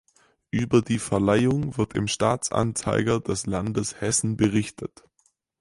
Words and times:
Über 0.49 0.81
die 0.81 0.97
Verleihung 0.97 1.77
wird 1.77 1.93
im 1.93 2.07
Staatsanzeiger 2.07 3.19
des 3.19 3.45
Landes 3.45 4.01
Hessen 4.01 4.35
berichtet. 4.35 5.03